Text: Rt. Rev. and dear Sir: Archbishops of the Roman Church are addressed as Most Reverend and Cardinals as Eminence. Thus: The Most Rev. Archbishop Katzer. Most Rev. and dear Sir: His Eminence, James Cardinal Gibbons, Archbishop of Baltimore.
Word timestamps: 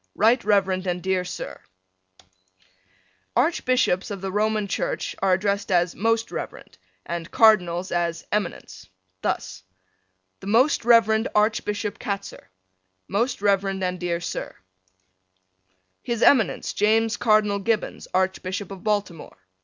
Rt. 0.15 0.43
Rev. 0.45 0.87
and 0.87 1.03
dear 1.03 1.23
Sir: 1.23 1.61
Archbishops 3.35 4.09
of 4.09 4.19
the 4.19 4.31
Roman 4.31 4.65
Church 4.67 5.15
are 5.21 5.33
addressed 5.33 5.71
as 5.71 5.93
Most 5.93 6.31
Reverend 6.31 6.79
and 7.05 7.29
Cardinals 7.29 7.91
as 7.91 8.25
Eminence. 8.31 8.89
Thus: 9.21 9.61
The 10.39 10.47
Most 10.47 10.85
Rev. 10.85 11.27
Archbishop 11.35 11.99
Katzer. 11.99 12.47
Most 13.07 13.43
Rev. 13.43 13.63
and 13.65 13.99
dear 13.99 14.19
Sir: 14.19 14.55
His 16.01 16.23
Eminence, 16.23 16.73
James 16.73 17.15
Cardinal 17.15 17.59
Gibbons, 17.59 18.07
Archbishop 18.11 18.71
of 18.71 18.83
Baltimore. 18.83 19.37